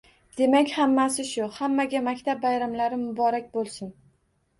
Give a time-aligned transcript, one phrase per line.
[0.37, 1.49] Demak, hammasi shu!
[1.57, 3.93] Hammaga maktab bayramlari muborak bo'lsin!!!